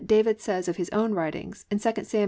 [0.05, 2.19] David says of his own writings, in 2 Sam.